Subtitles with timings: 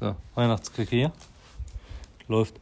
[0.00, 1.12] So, Weihnachtskrieg hier.
[2.26, 2.54] Läuft.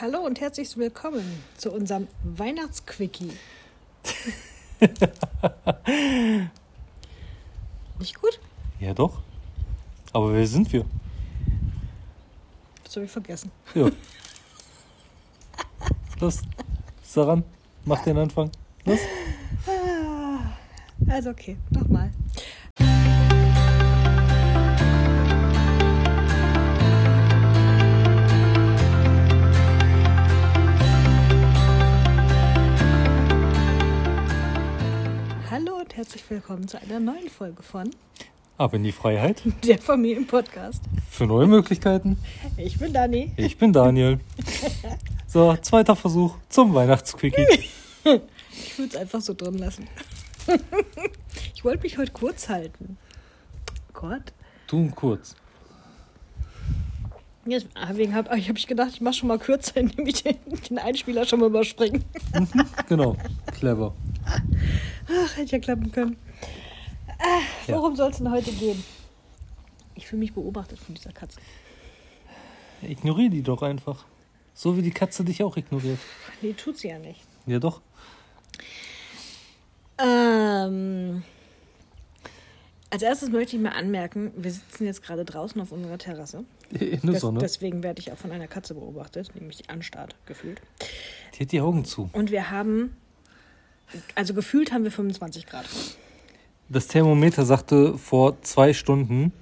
[0.00, 1.24] Hallo und herzlich willkommen
[1.56, 3.30] zu unserem Weihnachtsquickie.
[8.00, 8.40] Nicht gut?
[8.80, 9.22] Ja, doch.
[10.12, 10.84] Aber wer sind wir?
[12.82, 13.52] Das habe ich vergessen.
[13.74, 13.88] Ja.
[16.20, 16.42] Los,
[17.04, 17.44] Saran,
[17.84, 18.50] mach den Anfang.
[18.84, 18.98] Los.
[19.68, 20.40] Ah,
[21.08, 22.10] Also okay, nochmal.
[36.00, 37.90] Herzlich willkommen zu einer neuen Folge von
[38.56, 39.42] Ab in die Freiheit.
[39.66, 40.80] der Familienpodcast.
[41.10, 42.16] Für neue Möglichkeiten.
[42.56, 43.34] Ich bin Dani.
[43.36, 44.18] Ich bin Daniel.
[45.26, 47.46] So, zweiter Versuch zum Weihnachtsquickie.
[48.50, 49.88] Ich würde es einfach so drin lassen.
[51.54, 52.96] Ich wollte mich heute kurz halten.
[53.92, 54.32] Gott.
[54.68, 55.36] Tun kurz.
[57.44, 60.36] Jetzt, deswegen habe hab ich gedacht, ich mache schon mal kürzer, indem ich den,
[60.70, 62.00] den Einspieler schon mal überspringe.
[62.88, 63.16] Genau.
[63.52, 63.94] Clever.
[64.30, 66.16] Ach, hätte ja klappen können.
[67.66, 67.74] Ja.
[67.76, 68.82] worum soll es denn heute gehen?
[69.94, 71.38] Ich fühle mich beobachtet von dieser Katze.
[72.82, 74.04] Ignoriere die doch einfach.
[74.54, 75.98] So wie die Katze dich auch ignoriert.
[76.42, 77.20] Nee, tut sie ja nicht.
[77.46, 77.80] Ja, doch.
[79.98, 81.22] Ähm,
[82.90, 86.44] als erstes möchte ich mal anmerken, wir sitzen jetzt gerade draußen auf unserer Terrasse.
[86.70, 87.38] In der Des- Sonne.
[87.40, 90.62] Deswegen werde ich auch von einer Katze beobachtet, nämlich die anstarrt gefühlt.
[91.34, 92.08] Die hat die Augen zu.
[92.12, 92.96] Und wir haben,
[94.14, 95.66] also gefühlt haben wir 25 Grad.
[96.68, 99.32] Das Thermometer sagte vor zwei Stunden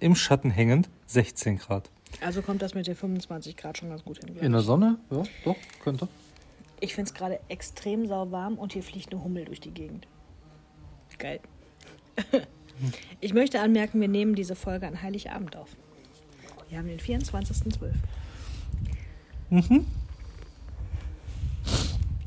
[0.00, 1.90] im Schatten hängend 16 Grad.
[2.20, 4.36] Also kommt das mit den 25 Grad schon ganz gut hin.
[4.36, 4.62] In der.
[4.62, 4.98] Sonne?
[5.10, 6.08] Ja, doch, könnte.
[6.80, 10.06] Ich finde es gerade extrem sauwarm und hier fliegt eine Hummel durch die Gegend.
[11.18, 11.40] Geil.
[13.20, 15.70] Ich möchte anmerken, wir nehmen diese Folge an Heiligabend auf.
[16.68, 17.90] Wir haben den 24.12.
[19.50, 19.86] Mhm.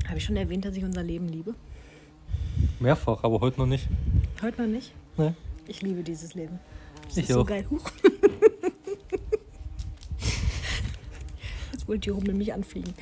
[0.06, 1.54] Habe ich schon erwähnt, dass ich unser Leben liebe?
[2.80, 3.86] Mehrfach, aber heute noch nicht.
[4.42, 4.92] Heute noch nicht.
[5.16, 5.34] Ne?
[5.66, 6.58] Ich liebe dieses Leben.
[7.04, 7.46] Das Ich ist so auch.
[7.46, 7.64] geil.
[7.70, 7.82] Huch.
[11.72, 12.94] Jetzt wollte die Hummel mich anfliegen.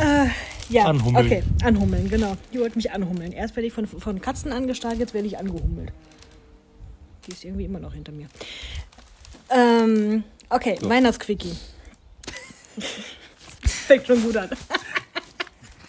[0.00, 0.26] Äh,
[0.68, 1.26] ja, Anhummeln.
[1.26, 2.36] okay, anhummeln, genau.
[2.52, 3.32] Die wollte mich anhummeln.
[3.32, 5.92] Erst werde ich von, von Katzen angestarrt, jetzt werde ich angehummelt.
[7.26, 8.28] Die ist irgendwie immer noch hinter mir.
[9.50, 10.88] Ähm, okay, So.
[10.88, 11.52] Weihnachtsquickie.
[13.62, 14.50] Fängt schon gut an.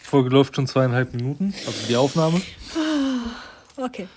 [0.02, 2.42] Folge läuft schon zweieinhalb Minuten, also die Aufnahme.
[3.78, 4.08] Okay.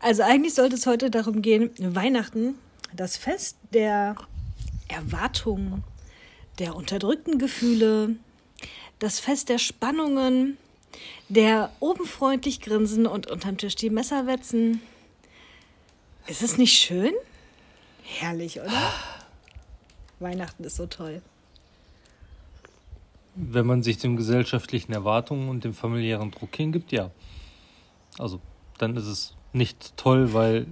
[0.00, 2.56] Also eigentlich sollte es heute darum gehen, Weihnachten,
[2.94, 4.16] das Fest der
[4.88, 5.84] Erwartungen,
[6.58, 8.16] der unterdrückten Gefühle,
[8.98, 10.58] das Fest der Spannungen,
[11.28, 14.80] der oben freundlich grinsen und unterm Tisch die Messer wetzen.
[16.26, 17.12] Ist es nicht schön?
[18.02, 18.92] Herrlich, oder?
[20.18, 21.22] Weihnachten ist so toll.
[23.34, 27.10] Wenn man sich den gesellschaftlichen Erwartungen und dem familiären Druck hingibt, ja.
[28.18, 28.40] Also,
[28.78, 30.66] dann ist es nicht toll, weil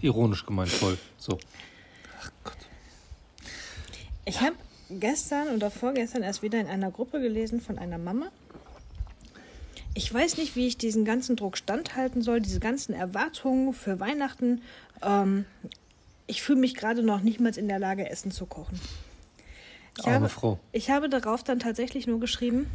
[0.00, 0.98] ironisch gemeint toll.
[1.18, 1.38] So.
[2.20, 2.56] Ach Gott.
[4.24, 4.56] Ich habe
[4.90, 8.26] gestern oder vorgestern erst wieder in einer Gruppe gelesen von einer Mama.
[9.94, 14.62] Ich weiß nicht, wie ich diesen ganzen Druck standhalten soll, diese ganzen Erwartungen für Weihnachten.
[15.02, 15.44] Ähm,
[16.26, 18.80] ich fühle mich gerade noch nicht mal in der Lage, Essen zu kochen.
[19.98, 20.58] Ich Arme habe, Frau.
[20.72, 22.68] ich habe darauf dann tatsächlich nur geschrieben,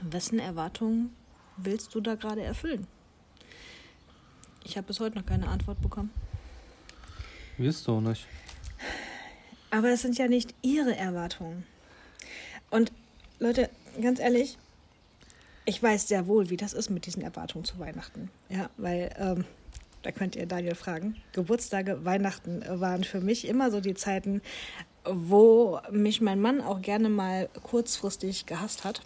[0.00, 1.14] wessen Erwartungen
[1.56, 2.86] willst du da gerade erfüllen?
[4.64, 6.10] Ich habe bis heute noch keine Antwort bekommen.
[7.58, 8.26] Wirst du auch nicht.
[9.70, 11.64] Aber es sind ja nicht ihre Erwartungen.
[12.70, 12.92] Und
[13.38, 13.70] Leute,
[14.00, 14.56] ganz ehrlich,
[15.64, 18.30] ich weiß sehr wohl, wie das ist mit diesen Erwartungen zu Weihnachten.
[18.48, 19.44] Ja, weil, ähm,
[20.02, 21.16] da könnt ihr Daniel fragen.
[21.32, 24.42] Geburtstage, Weihnachten waren für mich immer so die Zeiten,
[25.04, 29.02] wo mich mein Mann auch gerne mal kurzfristig gehasst hat.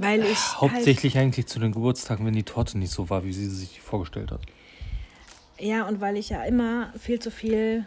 [0.00, 0.28] Weil ich.
[0.28, 3.80] Halt, Hauptsächlich eigentlich zu den Geburtstagen, wenn die Torte nicht so war, wie sie sich
[3.80, 4.40] vorgestellt hat.
[5.58, 7.84] Ja, und weil ich ja immer viel zu viel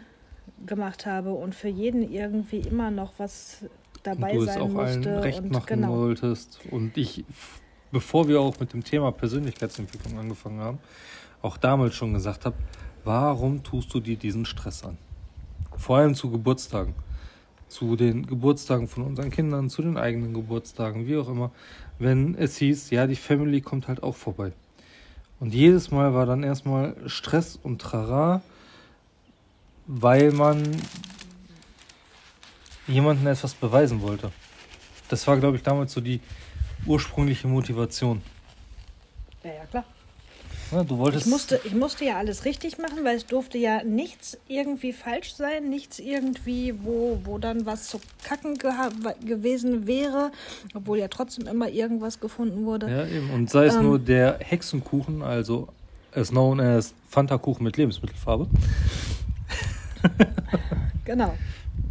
[0.66, 3.64] gemacht habe und für jeden irgendwie immer noch was
[4.02, 5.96] dabei und du es sein auch allen recht und machen genau.
[5.96, 6.60] wolltest.
[6.70, 7.24] Und ich,
[7.90, 10.78] bevor wir auch mit dem Thema Persönlichkeitsentwicklung angefangen haben,
[11.40, 12.56] auch damals schon gesagt habe,
[13.04, 14.98] warum tust du dir diesen Stress an?
[15.76, 16.94] Vor allem zu Geburtstagen.
[17.72, 21.52] Zu den Geburtstagen von unseren Kindern, zu den eigenen Geburtstagen, wie auch immer.
[21.98, 24.52] Wenn es hieß, ja, die Family kommt halt auch vorbei.
[25.40, 28.42] Und jedes Mal war dann erstmal Stress und Trara,
[29.86, 30.62] weil man
[32.86, 34.32] jemandem etwas beweisen wollte.
[35.08, 36.20] Das war, glaube ich, damals so die
[36.84, 38.20] ursprüngliche Motivation.
[39.44, 39.84] Ja, ja, klar.
[40.72, 41.26] Ne, du wolltest.
[41.26, 45.34] Ich musste, ich musste ja alles richtig machen, weil es durfte ja nichts irgendwie falsch
[45.34, 48.90] sein, nichts irgendwie, wo, wo dann was zu kacken geha-
[49.24, 50.32] gewesen wäre,
[50.74, 52.90] obwohl ja trotzdem immer irgendwas gefunden wurde.
[52.90, 53.30] Ja, eben.
[53.30, 53.82] Und sei es Ähm.
[53.84, 55.68] nur der Hexenkuchen, also
[56.14, 58.46] as known as Fanta-Kuchen mit Lebensmittelfarbe.
[61.04, 61.34] Genau.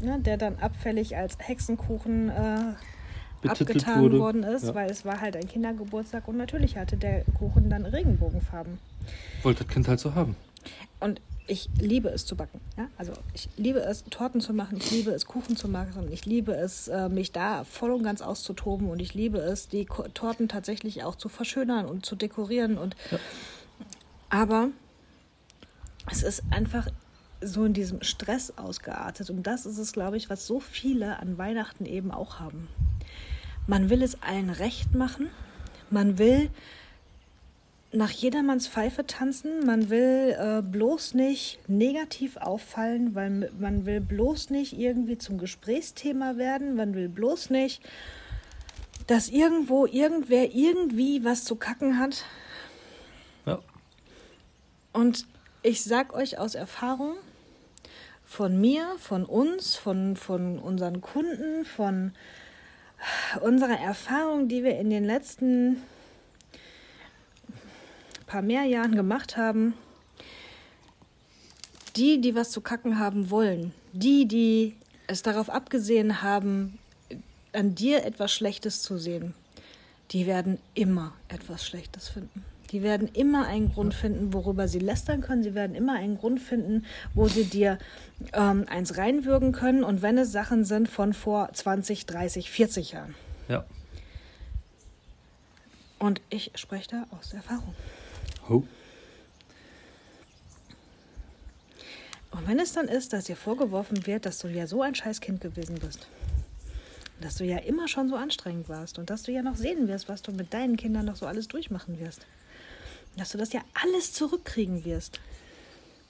[0.02, 2.74] Ne, der dann abfällig als Hexenkuchen äh,
[3.50, 4.20] abgetan wurde.
[4.20, 4.76] worden ist, Ja.
[4.76, 8.78] weil es war halt ein Kindergeburtstag und natürlich hatte der Kuchen dann Regenbogenfarben.
[9.44, 10.36] Wollte das Kind halt so haben.
[11.00, 12.62] Und ich liebe es zu backen.
[12.78, 12.88] Ja?
[12.98, 16.54] Also ich liebe es, Torten zu machen, ich liebe es, Kuchen zu machen, ich liebe
[16.54, 21.04] es, äh, mich da voll und ganz auszutoben und ich liebe es, die Torten tatsächlich
[21.04, 22.78] auch zu verschönern und zu dekorieren.
[22.78, 22.96] Und
[24.30, 24.70] aber
[26.10, 26.88] es ist einfach
[27.42, 29.30] so in diesem Stress ausgeartet.
[29.30, 32.68] Und das ist es, glaube ich, was so viele an Weihnachten eben auch haben.
[33.68, 35.30] Man will es allen recht machen.
[35.90, 36.50] Man will
[37.94, 39.66] nach jedermanns Pfeife tanzen.
[39.66, 46.38] Man will äh, bloß nicht negativ auffallen, weil man will bloß nicht irgendwie zum Gesprächsthema
[46.38, 46.76] werden.
[46.76, 47.82] Man will bloß nicht,
[49.08, 52.24] dass irgendwo irgendwer irgendwie was zu kacken hat.
[53.46, 53.60] Ja.
[54.94, 55.26] Und
[55.64, 57.16] ich sag euch aus Erfahrung,
[58.32, 62.14] von mir, von uns, von, von unseren Kunden, von
[63.42, 65.82] unserer Erfahrung, die wir in den letzten
[68.28, 69.74] paar mehr Jahren gemacht haben,
[71.96, 74.78] die, die was zu kacken haben wollen, die, die
[75.08, 76.80] es darauf abgesehen haben,
[77.54, 79.34] an dir etwas Schlechtes zu sehen,
[80.12, 82.46] die werden immer etwas Schlechtes finden.
[82.72, 85.44] Die werden immer einen Grund finden, worüber sie lästern können.
[85.44, 87.78] Sie werden immer einen Grund finden, wo sie dir
[88.34, 89.84] ähm, eins reinwürgen können.
[89.84, 93.16] Und wenn es Sachen sind von vor 20, 30, 40 Jahren.
[93.50, 93.66] Ja.
[96.00, 97.76] Und ich spreche da aus Erfahrung.
[98.48, 98.66] Ho.
[102.32, 105.42] Und wenn es dann ist, dass dir vorgeworfen wird, dass du ja so ein Scheißkind
[105.42, 106.08] gewesen bist,
[107.20, 110.08] dass du ja immer schon so anstrengend warst und dass du ja noch sehen wirst,
[110.08, 112.26] was du mit deinen Kindern noch so alles durchmachen wirst,
[113.18, 115.20] dass du das ja alles zurückkriegen wirst.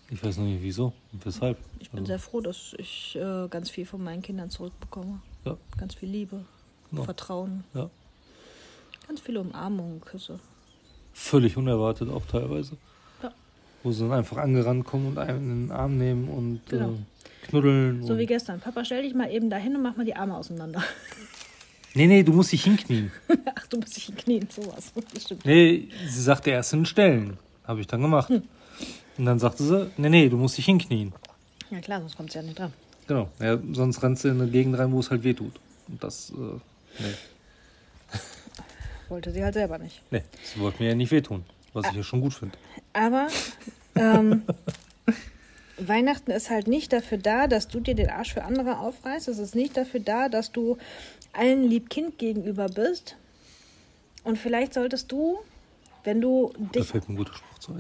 [0.09, 1.57] Ich weiß noch nicht wieso und weshalb.
[1.80, 5.21] Ich bin Also, sehr froh, dass ich äh, ganz viel von meinen Kindern zurückbekomme.
[5.45, 5.57] Ja.
[5.77, 6.44] Ganz viel Liebe,
[6.92, 7.03] Genau.
[7.03, 7.89] Vertrauen, ja.
[9.07, 10.39] ganz viele Umarmungen, Küsse.
[11.13, 12.74] Völlig unerwartet auch teilweise.
[13.24, 13.31] Ja.
[13.83, 16.89] Wo sie dann einfach angerannt kommen und einen in den Arm nehmen und Genau.
[16.92, 18.03] äh, knuddeln.
[18.06, 18.59] So und wie gestern.
[18.59, 20.83] Papa, stell dich mal eben dahin und mach mal die Arme auseinander.
[21.93, 23.11] nee, nee, du musst dich hinknien.
[23.55, 24.91] Ach, du musst dich in Knien, sowas.
[25.13, 25.45] Das stimmt.
[25.45, 27.38] Nee, sie sagte erst hinstellen.
[27.65, 28.29] Habe ich dann gemacht.
[28.29, 28.43] Hm.
[29.17, 31.13] Und dann sagte sie, nee, nee, du musst dich hinknien.
[31.69, 32.73] Ja klar, sonst kommt es ja nicht dran.
[33.07, 33.29] Genau.
[33.39, 35.53] Ja, sonst rennst du in eine Gegend rein, wo es halt weh tut.
[35.88, 37.13] Und das, äh, nee.
[39.09, 40.01] Wollte sie halt selber nicht.
[40.11, 41.43] Nee, sie wollte mir ja nicht wehtun.
[41.73, 42.57] Was ich ja schon gut finde.
[42.93, 43.27] Aber
[43.95, 44.43] ähm,
[45.87, 49.27] Weihnachten ist halt nicht dafür da, dass du dir den Arsch für andere aufreißt.
[49.27, 50.77] Es ist nicht dafür da, dass du
[51.33, 53.15] allen lieb Kind gegenüber bist.
[54.23, 55.39] Und vielleicht solltest du,
[56.03, 56.91] wenn du dich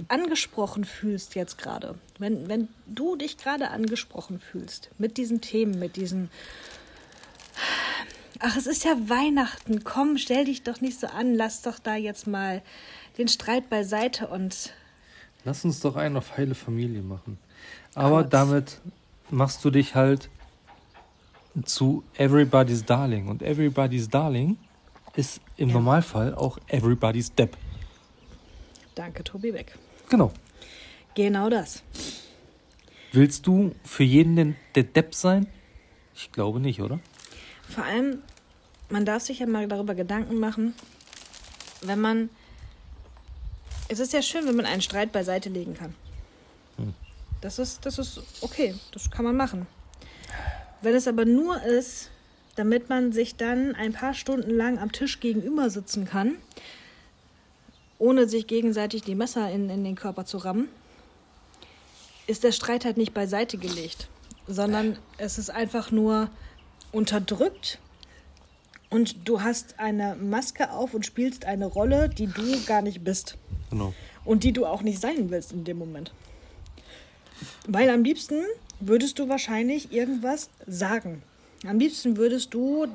[0.07, 5.95] angesprochen fühlst jetzt gerade, wenn, wenn du dich gerade angesprochen fühlst mit diesen Themen, mit
[5.95, 6.29] diesen...
[8.39, 11.95] Ach, es ist ja Weihnachten, komm, stell dich doch nicht so an, lass doch da
[11.95, 12.63] jetzt mal
[13.17, 14.73] den Streit beiseite und
[15.43, 17.37] Lass uns doch einen auf heile Familie machen.
[17.95, 18.29] Aber Kurz.
[18.31, 18.81] damit
[19.29, 20.29] machst du dich halt
[21.65, 23.27] zu Everybody's Darling.
[23.27, 24.57] Und Everybody's Darling
[25.15, 25.75] ist im Ja.
[25.75, 27.57] Normalfall auch Everybody's Depp.
[28.95, 29.77] danke, Tobi Beck.
[30.09, 30.31] Genau.
[31.15, 31.83] Genau das.
[33.11, 35.47] Willst du für jeden den, der Depp sein?
[36.15, 36.99] Ich glaube nicht, oder?
[37.67, 38.19] Vor allem,
[38.89, 40.73] man darf sich ja mal darüber Gedanken machen,
[41.81, 42.29] wenn man.
[43.89, 45.93] Es ist ja schön, wenn man einen Streit beiseite legen kann.
[46.77, 46.93] Hm.
[47.41, 49.67] Das ist, das ist okay, das kann man machen.
[50.81, 52.09] Wenn es aber nur ist,
[52.55, 56.35] damit man sich dann ein paar Stunden lang am Tisch gegenüber sitzen kann,
[57.97, 60.67] ohne sich gegenseitig die Messer in, in den Körper zu rammen,
[62.27, 64.07] ist der Streit halt nicht beiseite gelegt,
[64.47, 66.29] sondern es ist einfach nur
[66.91, 67.79] unterdrückt
[68.89, 73.37] und du hast eine Maske auf und spielst eine Rolle, die du gar nicht bist
[73.69, 73.93] Genau.
[74.25, 76.11] und die du auch nicht sein willst in dem Moment.
[77.67, 78.43] Weil am liebsten
[78.79, 81.23] würdest du wahrscheinlich irgendwas sagen.
[81.65, 82.87] Am liebsten würdest du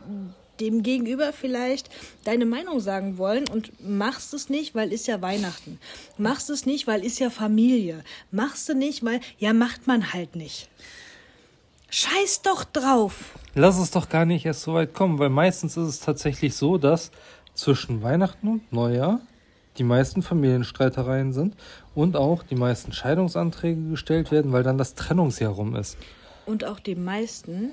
[0.61, 1.91] dem Gegenüber vielleicht
[2.25, 5.79] deine Meinung sagen wollen und machst es nicht, weil ist ja Weihnachten.
[6.19, 8.03] Machst es nicht, weil ist ja Familie.
[8.31, 10.69] Machst du nicht, weil ja macht man halt nicht.
[11.91, 13.33] Scheiß doch drauf.
[13.55, 16.79] Lass es doch gar nicht erst so weit kommen, weil meistens ist es tatsächlich so,
[16.79, 17.11] dass
[17.55, 19.21] zwischen Weihnachten und Neujahr
[19.79, 21.55] die meisten Familienstreitereien sind
[21.97, 25.97] Und auch die meisten Scheidungsanträge gestellt werden, weil dann das Trennungsjahr rum ist.
[26.45, 27.71] Und auch die meisten,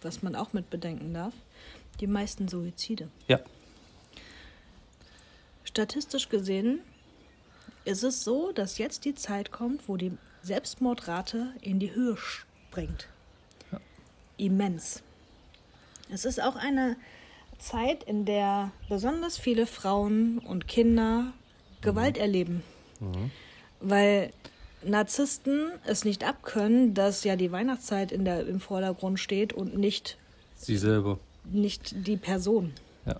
[0.00, 1.34] was man auch mit bedenken darf,
[2.00, 3.08] die meisten Suizide.
[3.26, 3.40] Ja.
[5.64, 6.80] Statistisch gesehen
[7.84, 13.08] ist es so, dass jetzt die Zeit kommt, wo die Selbstmordrate in die Höhe springt.
[13.72, 13.80] Ja.
[14.36, 15.02] Immens.
[16.08, 16.96] Es ist auch eine
[17.58, 21.32] Zeit, in der besonders viele Frauen und Kinder
[21.80, 22.62] Gewalt erleben.
[23.80, 24.32] Weil
[24.84, 30.18] Narzissten es nicht abkönnen, dass ja die Weihnachtszeit in der, im Vordergrund steht und nicht,
[30.56, 31.18] Sie selber.
[31.44, 32.72] nicht die Person.
[33.06, 33.16] Ja.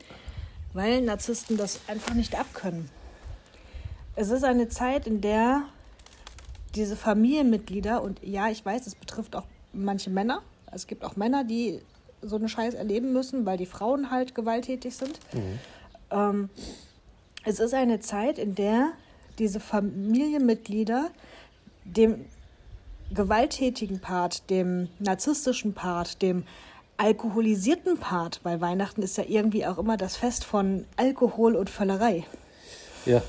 [0.73, 2.89] Weil Narzissten das einfach nicht abkönnen.
[4.15, 5.63] Es ist eine Zeit, in der
[6.75, 11.45] diese Familienmitglieder, und ja, ich weiß, es betrifft auch manche Männer, es gibt auch Männer,
[11.45, 11.81] die
[12.23, 15.19] so einen Scheiß erleben müssen, weil die Frauen halt gewalttätig sind.
[16.11, 16.49] Ähm,
[17.45, 18.93] es ist eine Zeit, in der
[19.39, 21.11] diese Familienmitglieder
[21.85, 22.25] dem
[23.13, 26.45] gewalttätigen Part, dem narzisstischen Part, dem
[26.97, 32.25] alkoholisierten Part, weil Weihnachten ist ja irgendwie auch immer das Fest von Alkohol und Völlerei.
[33.07, 33.23] Ja.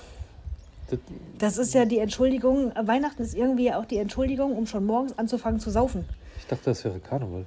[0.89, 0.99] Das,
[1.39, 5.59] Das ist ja die Entschuldigung, Weihnachten ist irgendwie auch die Entschuldigung, um schon morgens anzufangen
[5.59, 6.05] zu saufen.
[6.37, 7.45] ich dachte, das wäre Karneval.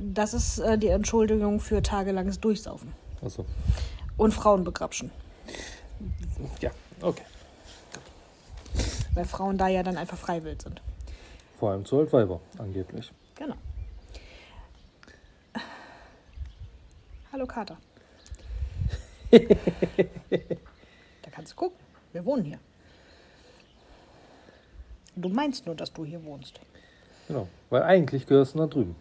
[0.00, 2.92] Das ist äh, die Entschuldigung für tagelanges Durchsaufen
[3.22, 3.46] Also,
[4.18, 5.10] und Frauen begrapschen,
[6.60, 6.70] ja,
[7.00, 7.24] okay.
[9.14, 10.80] weil Frauen da ja dann einfach freiwillig sind.
[11.58, 13.10] Vor allem zu Altweiber, angeblich.
[13.34, 13.54] Genau.
[17.32, 17.76] Hallo Kater.
[19.30, 19.38] da
[21.30, 21.78] kannst du gucken.
[22.12, 22.58] Wir wohnen hier.
[25.16, 26.60] Du meinst nur, dass du hier wohnst.
[27.28, 27.48] Genau.
[27.70, 28.96] Weil eigentlich gehörst du nach drüben.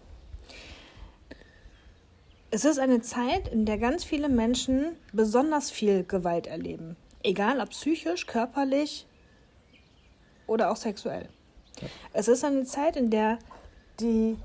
[2.52, 6.96] Es ist eine Zeit, in der ganz viele Menschen besonders viel Gewalt erleben.
[7.26, 9.08] Egal ob psychisch, körperlich
[10.46, 11.28] oder auch sexuell.
[12.14, 13.40] Es ist eine Zeit, in der
[14.00, 14.38] die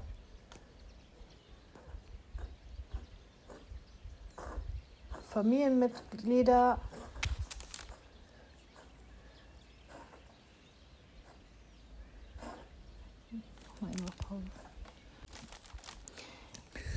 [5.28, 6.80] Familienmitglieder.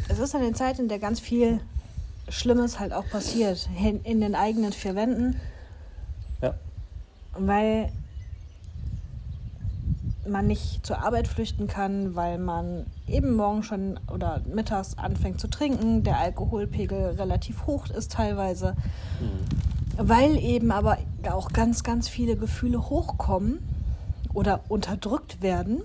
[0.07, 1.59] Es ist eine Zeit, in der ganz viel
[2.29, 3.67] Schlimmes halt auch passiert.
[3.77, 5.41] In, in den eigenen vier Wänden.
[7.37, 7.91] Weil
[10.27, 15.49] man nicht zur Arbeit flüchten kann, weil man eben morgen schon oder mittags anfängt zu
[15.49, 18.75] trinken, der Alkoholpegel relativ hoch ist teilweise,
[19.97, 20.97] weil eben aber
[21.29, 23.59] auch ganz, ganz viele Gefühle hochkommen
[24.33, 25.81] oder unterdrückt werden,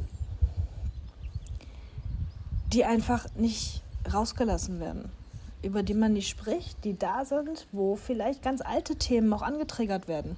[2.73, 5.11] die einfach nicht rausgelassen werden,
[5.63, 10.09] über die man nicht spricht, die da sind, wo vielleicht ganz alte Themen auch angetriggert
[10.09, 10.37] werden.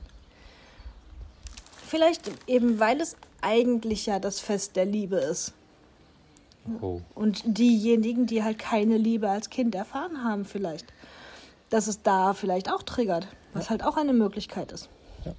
[1.91, 5.55] Vielleicht eben, weil es eigentlich ja das Fest der Liebe ist.
[6.81, 7.01] Oh.
[7.17, 10.87] Und diejenigen, die halt keine Liebe als Kind erfahren haben, vielleicht,
[11.69, 14.89] dass es da vielleicht auch triggert, was halt auch eine Möglichkeit ist.
[15.25, 15.33] Ja.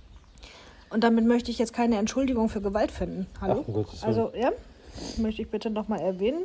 [0.90, 3.28] Und damit möchte ich jetzt keine Entschuldigung für Gewalt finden.
[3.40, 3.64] Hallo?
[3.66, 3.86] Ach, Willen.
[4.02, 4.52] also, ja,
[5.16, 6.44] möchte ich bitte nochmal erwähnen.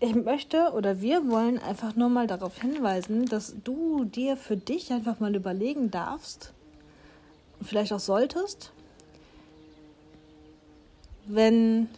[0.00, 4.90] Ich möchte oder wir wollen einfach nur mal darauf hinweisen, dass du dir für dich
[4.94, 6.54] einfach mal überlegen darfst,
[7.62, 8.72] vielleicht auch solltest,
[11.26, 11.88] wenn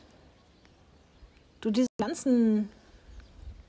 [1.60, 2.68] du diese ganzen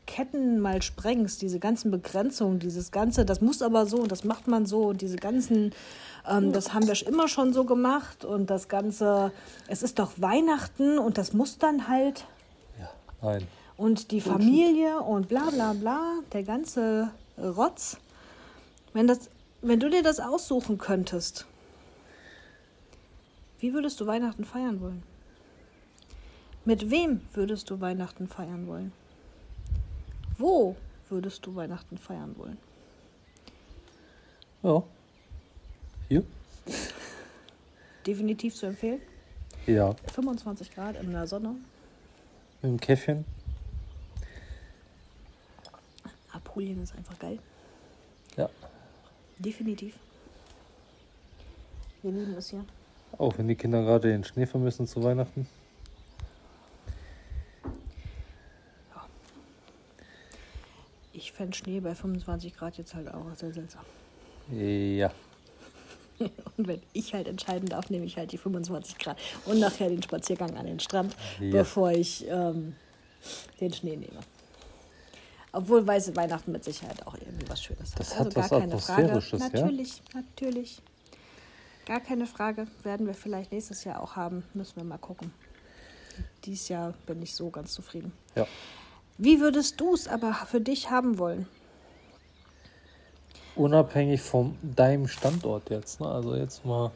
[0.05, 4.47] Ketten mal sprengst, diese ganzen Begrenzungen, dieses ganze, das muss aber so und das macht
[4.47, 5.71] man so und diese ganzen,
[6.27, 9.31] ähm, das haben wir schon immer schon so gemacht und das ganze,
[9.67, 12.25] es ist doch Weihnachten und das muss dann halt
[12.79, 12.89] Ja,
[13.21, 13.47] nein.
[13.77, 16.01] und die Familie und bla bla bla,
[16.33, 17.97] der ganze Rotz.
[18.93, 19.29] Wenn, das,
[19.61, 21.45] wenn du dir das aussuchen könntest,
[23.59, 25.03] wie würdest du Weihnachten feiern wollen?
[26.65, 28.91] Mit wem würdest du Weihnachten feiern wollen?
[30.37, 30.75] Wo
[31.09, 32.57] würdest du Weihnachten feiern wollen?
[34.63, 34.83] Ja.
[36.07, 36.23] Hier?
[38.05, 39.01] Definitiv zu empfehlen.
[39.65, 39.95] Ja.
[40.13, 41.55] 25 Grad in der Sonne.
[42.61, 43.25] Mit dem Käffchen.
[46.31, 47.39] Apulien ist einfach geil.
[48.37, 48.49] Ja.
[49.37, 49.95] Definitiv.
[52.01, 52.65] Wir lieben es hier.
[53.17, 55.47] Auch wenn die Kinder gerade den Schnee vermissen zu Weihnachten.
[61.11, 63.83] Ich fände Schnee bei 25 Grad jetzt halt auch sehr seltsam.
[64.51, 65.11] Ja.
[66.57, 70.03] Und wenn ich halt entscheiden darf, nehme ich halt die 25 Grad und nachher den
[70.03, 71.51] Spaziergang an den Strand, Ja.
[71.51, 72.75] bevor ich ähm,
[73.61, 74.19] den Schnee nehme.
[75.51, 77.99] Obwohl weiße Weihnachten mit Sicherheit auch irgendwie was Schönes hat.
[78.01, 79.03] Das also hat gar was keine Frage.
[79.05, 79.49] Atmosphärisches, ja?
[79.61, 80.81] Natürlich, natürlich.
[81.89, 82.67] Gar keine Frage.
[82.83, 84.43] Werden wir vielleicht nächstes Jahr auch haben.
[84.53, 85.33] Müssen wir mal gucken.
[86.45, 88.11] Dieses Jahr bin ich so ganz zufrieden.
[88.35, 88.45] Ja.
[89.17, 91.47] Wie würdest du es aber für dich haben wollen?
[93.55, 95.99] Unabhängig von deinem Standort jetzt.
[95.99, 96.07] Ne?
[96.07, 96.91] Also jetzt mal,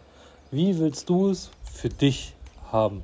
[0.51, 2.35] wie willst du es für dich
[2.71, 3.03] haben?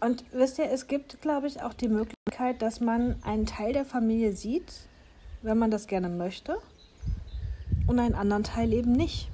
[0.00, 3.84] Und wisst ihr, es gibt, glaube ich, auch die Möglichkeit, dass man einen Teil der
[3.84, 4.88] Familie sieht,
[5.42, 6.58] wenn man das gerne möchte,
[7.88, 9.28] und einen anderen Teil eben nicht.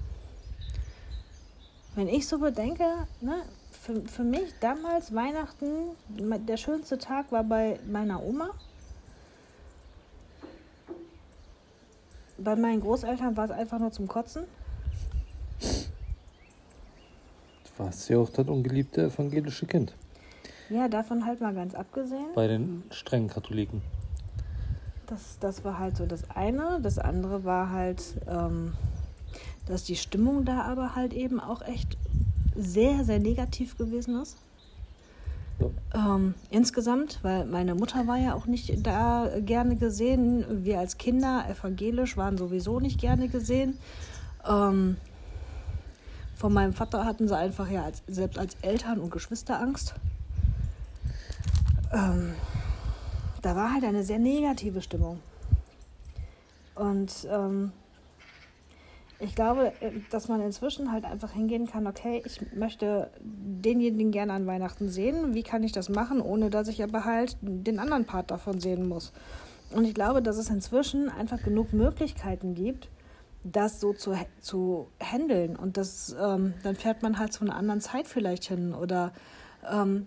[1.94, 2.84] Wenn ich so bedenke,
[3.20, 8.50] ne, für, für mich damals Weihnachten, der schönste Tag war bei meiner Oma.
[12.38, 14.44] Bei meinen Großeltern war es einfach nur zum Kotzen.
[15.60, 15.68] Du
[17.84, 19.92] warst ja auch das ungeliebte evangelische Kind
[20.70, 22.26] Ja, davon halt mal ganz abgesehen.
[22.34, 23.82] bei den strengen Katholiken.
[25.06, 26.80] Das, das war halt so das eine.
[26.82, 28.72] Das andere war halt, ähm,
[29.66, 31.96] dass die Stimmung da aber halt eben auch echt
[32.56, 34.36] sehr, sehr negativ gewesen ist.
[35.94, 40.64] Ähm, insgesamt, weil meine Mutter war ja auch nicht da gerne gesehen.
[40.64, 43.78] Wir als Kinder, evangelisch, waren sowieso nicht gerne gesehen.
[44.46, 44.96] Ähm,
[46.34, 49.94] von meinem Vater hatten sie einfach ja als, selbst als Eltern und Geschwister Angst.
[51.92, 52.34] Ähm,
[53.44, 55.20] da war halt eine sehr negative Stimmung.
[56.74, 57.72] Und ähm,
[59.20, 64.32] ich glaube, äh, dass man inzwischen halt einfach hingehen kann, okay, ich möchte denjenigen gerne
[64.32, 65.34] an Weihnachten sehen.
[65.34, 68.88] Wie kann ich das machen, ohne dass ich aber halt den anderen Part davon sehen
[68.88, 69.12] muss?
[69.72, 72.88] Und ich glaube, dass es inzwischen einfach genug Möglichkeiten gibt,
[73.42, 75.54] das so zu, zu handeln.
[75.56, 78.72] Und das, ähm, dann fährt man halt zu einer anderen Zeit vielleicht hin.
[78.74, 79.12] Oder
[79.70, 80.06] ähm,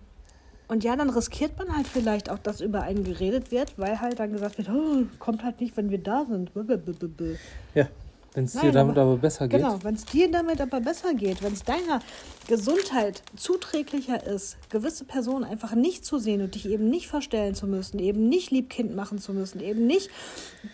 [0.67, 4.19] und ja, dann riskiert man halt vielleicht auch, dass über einen geredet wird, weil halt
[4.19, 6.53] dann gesagt wird, oh, kommt halt nicht, wenn wir da sind.
[6.53, 7.36] Blablabla.
[7.74, 7.88] Ja,
[8.33, 9.59] wenn es dir damit aber- aber besser geht.
[9.62, 12.01] Genau, wenn es dir damit aber besser geht, wenn es deiner
[12.47, 17.65] Gesundheit zuträglicher ist, gewisse Personen einfach nicht zu sehen und dich eben nicht verstellen zu
[17.65, 20.10] müssen, eben nicht Liebkind machen zu müssen, eben nicht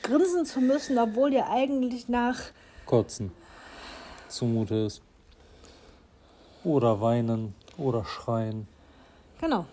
[0.01, 2.39] grinsen zu müssen, obwohl dir eigentlich nach
[2.85, 3.31] Kotzen
[4.27, 5.01] zumute ist.
[6.63, 8.67] Oder weinen oder schreien.
[9.39, 9.65] Genau.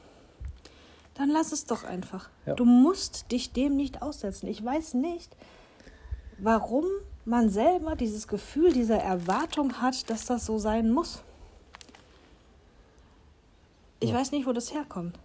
[1.20, 2.30] Dann lass es doch einfach.
[2.46, 2.54] Ja.
[2.54, 4.46] Du musst dich dem nicht aussetzen.
[4.46, 5.36] Ich weiß nicht,
[6.38, 6.86] warum
[7.26, 11.22] man selber dieses Gefühl, diese Erwartung hat, dass das so sein muss.
[14.00, 14.16] Ich Ja.
[14.16, 15.18] weiß nicht, wo das herkommt.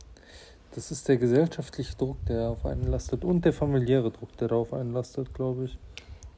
[0.74, 4.56] Das ist der gesellschaftliche Druck, der auf einen lastet und der familiäre Druck, der da
[4.56, 5.78] auf einen lastet, glaube ich.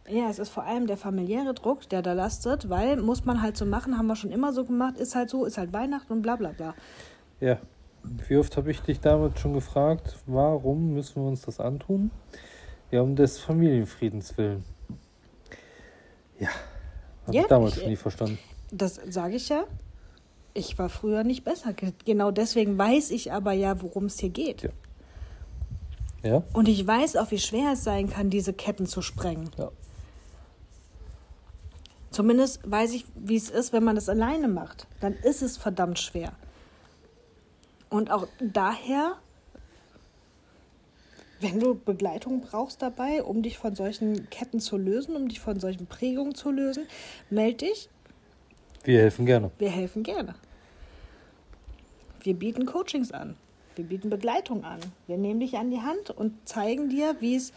[0.08, 3.58] Ja, es ist vor allem der familiäre Druck, der da lastet, weil muss man halt
[3.58, 6.22] so machen, haben wir schon immer so gemacht, ist halt so, ist halt Weihnachten und
[6.22, 6.76] bla bla bla.
[7.39, 7.58] Ja.
[8.28, 12.12] Wie oft habe ich dich damit schon gefragt, warum müssen wir uns das antun?
[12.91, 14.63] Ja, um des Familienfriedens willen.
[16.39, 16.50] Ja.
[17.26, 18.39] Habe Ja, ich damals ich- schon nie verstanden.
[18.72, 19.63] Das sage ich ja.
[20.54, 21.74] Ich war früher nicht besser.
[21.74, 24.63] Ge- Genau deswegen weiß ich aber ja, worum es hier geht.
[24.63, 24.70] Ja.
[26.24, 26.43] Ja?
[26.54, 29.50] Und ich weiß auch, wie schwer es sein kann, diese Ketten zu sprengen.
[29.58, 29.70] Ja.
[32.12, 34.88] Zumindest weiß ich, wie es ist, wenn man das alleine macht.
[35.02, 36.32] Dann ist es verdammt schwer.
[37.89, 39.17] Und auch daher,
[41.39, 45.60] wenn du Begleitung brauchst dabei, um dich von solchen Ketten zu lösen, um dich von
[45.60, 46.86] solchen Prägungen zu lösen,
[47.30, 47.89] melde dich.
[48.84, 49.52] Wir helfen gerne.
[49.58, 50.36] Wir helfen gerne.
[52.21, 53.36] Wir bieten Coachings an.
[53.76, 54.80] Wir bieten Begleitung an.
[55.06, 57.54] Wir nehmen dich an die Hand und zeigen dir, wie es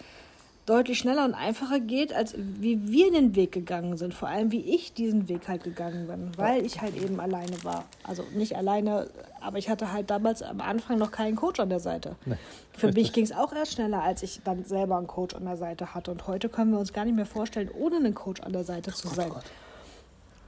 [0.67, 4.15] deutlich schneller und einfacher geht, als wie wir den Weg gegangen sind.
[4.15, 7.85] Vor allem, wie ich diesen Weg halt gegangen bin, weil ich halt eben alleine war.
[8.05, 9.09] Also nicht alleine,
[9.41, 12.17] aber ich hatte halt damals am Anfang noch keinen Coach an der Seite.
[12.25, 12.37] Nee,
[12.73, 15.57] Für mich ging es auch erst schneller, als ich dann selber einen Coach an der
[15.57, 16.11] Seite hatte.
[16.11, 18.93] Und heute können wir uns gar nicht mehr vorstellen, ohne einen Coach an der Seite
[18.93, 19.33] zu sein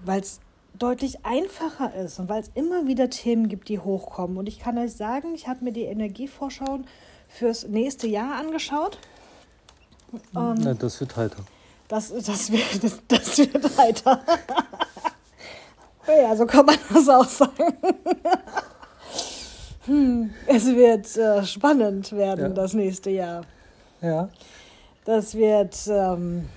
[0.05, 0.40] weil es
[0.79, 4.37] deutlich einfacher ist und weil es immer wieder Themen gibt, die hochkommen.
[4.37, 6.87] Und ich kann euch sagen, ich habe mir die Energievorschauen
[7.29, 8.98] fürs nächste Jahr angeschaut.
[10.12, 11.38] Ähm, Na, das wird heiter.
[11.88, 14.20] das, das, wird, das, das wird heiter.
[16.07, 17.77] ja, so kann man das auch sagen.
[19.87, 22.48] hm, es wird äh, spannend werden, Ja.
[22.51, 23.42] das nächste Jahr.
[24.01, 24.29] Ja.
[25.05, 25.77] Das wird.
[25.88, 26.48] Ähm,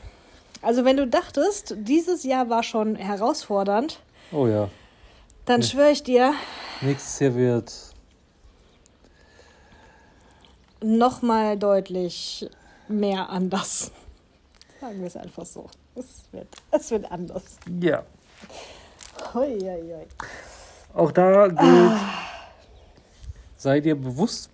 [0.62, 4.00] also, wenn du dachtest, dieses Jahr war schon herausfordernd,
[4.32, 4.70] Oh ja.
[5.46, 6.34] dann schwöre ich dir,
[6.82, 7.72] Nächstes Jahr wird.
[10.84, 12.50] nochmal deutlich
[12.88, 13.92] mehr anders.
[14.82, 15.70] Sagen wir es einfach so.
[15.96, 17.44] Es wird, es wird anders.
[17.80, 18.04] Ja.
[19.34, 20.06] Hoi, hoi, hoi.
[20.94, 21.92] Auch da gilt,
[23.58, 24.50] sei dir bewusst,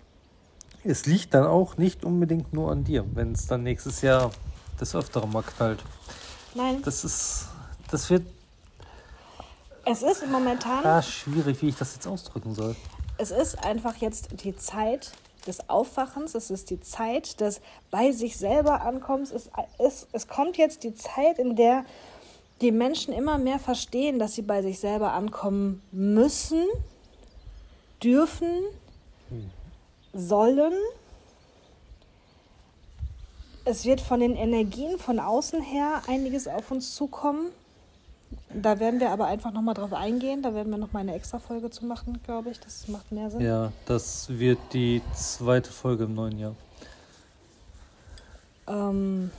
[0.84, 4.30] es liegt dann auch nicht unbedingt nur an dir, wenn es dann nächstes Jahr
[4.80, 5.82] des Öfteren mal knallt.
[6.54, 7.46] Nein, Das ist,
[7.90, 8.24] das wird
[9.84, 12.76] es ist momentan, ah, schwierig, wie ich das jetzt ausdrücken soll.
[13.18, 15.12] es ist einfach jetzt die Zeit
[15.46, 19.30] des Aufwachens, es ist die Zeit des bei sich selber Ankommens.
[19.32, 21.84] Es, es, es kommt jetzt die Zeit, in der
[22.60, 26.64] die Menschen immer mehr verstehen, dass sie bei sich selber ankommen müssen,
[28.02, 28.62] dürfen,
[30.12, 30.74] sollen.
[33.64, 37.50] Es wird von den Energien von außen her einiges auf uns zukommen.
[38.54, 40.42] Da werden wir aber einfach nochmal drauf eingehen.
[40.42, 42.60] Da werden wir nochmal eine extra Folge zu machen, glaube ich.
[42.60, 43.40] Das macht mehr Sinn.
[43.40, 46.54] Ja, das wird die zweite Folge im neuen Jahr.
[48.68, 49.30] Ähm,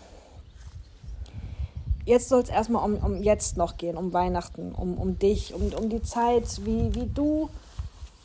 [2.06, 5.72] jetzt soll es erstmal um, um jetzt noch gehen, um Weihnachten, um, um dich, um,
[5.74, 7.50] um die Zeit, wie, wie du.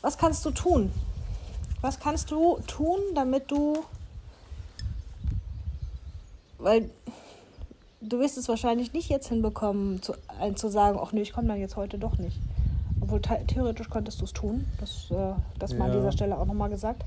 [0.01, 0.91] Was kannst du tun?
[1.81, 3.83] Was kannst du tun, damit du.
[6.57, 6.89] Weil
[8.01, 10.13] du wirst es wahrscheinlich nicht jetzt hinbekommen, zu,
[10.55, 12.39] zu sagen, ach nee, ich komme dann jetzt heute doch nicht.
[13.01, 14.65] Obwohl the- theoretisch könntest du es tun.
[14.79, 15.97] Das, äh, das mal an Ja.
[15.99, 17.03] dieser Stelle auch nochmal gesagt.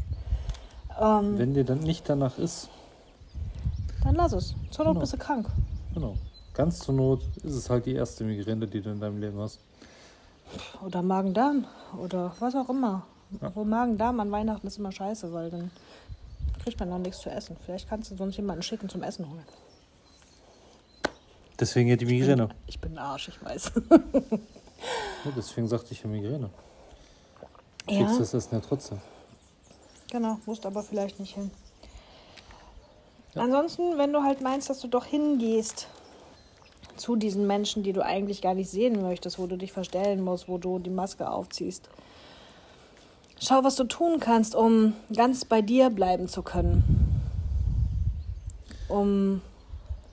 [1.01, 2.69] Ähm, Wenn dir dann nicht danach ist,
[4.05, 4.55] dann lass es.
[4.71, 5.01] Zur Not Genau.
[5.01, 5.47] bist du krank.
[5.95, 6.17] genau.
[6.55, 9.59] Ganz zur Not ist es halt die erste Migräne, die du in deinem Leben hast.
[10.85, 11.65] Oder Magen-Darm
[11.99, 13.05] oder was auch immer.
[13.41, 13.49] Ja.
[13.49, 15.71] Obwohl Magen-Darm an Weihnachten ist immer scheiße, weil dann
[16.63, 17.57] kriegt man noch nichts zu essen.
[17.65, 19.45] Vielleicht kannst du sonst jemanden schicken zum Essen holen.
[21.61, 22.49] Deswegen ja die Migräne.
[22.67, 23.73] Ich bin ein Arsch, ich weiß.
[25.25, 26.51] Ja, deswegen sagte ich ja Migräne.
[27.89, 29.01] Ja, kriegst das Essen ja trotzdem.
[30.11, 31.51] genau, musst aber vielleicht nicht hin.
[33.35, 33.43] Ja.
[33.43, 35.87] Ansonsten, wenn du halt meinst, dass du doch hingehst
[36.97, 40.49] zu diesen Menschen, die du eigentlich gar nicht sehen möchtest, wo du dich verstellen musst,
[40.49, 41.89] wo du die Maske aufziehst,
[43.41, 47.23] schau, was du tun kannst, um ganz bei dir bleiben zu können.
[48.89, 49.41] Um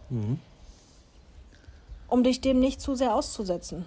[0.09, 0.39] Mhm.
[2.09, 3.85] Um dich dem nicht zu sehr auszusetzen.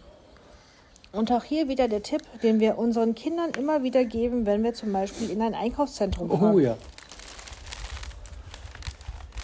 [1.12, 4.72] Und auch hier wieder der Tipp, den wir unseren Kindern immer wieder geben, wenn wir
[4.72, 6.54] zum Beispiel in ein Einkaufszentrum fahren.
[6.54, 6.76] Oh ja.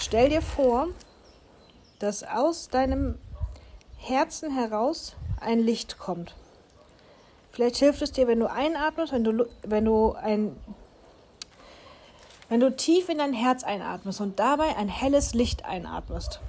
[0.00, 0.88] Stell dir vor,
[1.98, 3.18] dass aus deinem
[3.98, 6.34] Herzen heraus ein Licht kommt.
[7.52, 10.56] Vielleicht hilft es dir, wenn du einatmest, wenn du, wenn du ein
[12.48, 16.40] wenn du tief in dein Herz einatmest und dabei ein helles Licht einatmest.